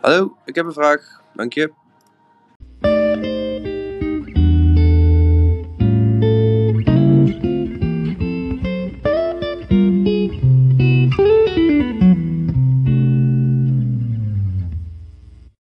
Hallo, 0.00 0.36
ik 0.44 0.54
heb 0.54 0.66
een 0.66 0.72
vraag. 0.72 1.22
Dank 1.34 1.52
je. 1.52 1.72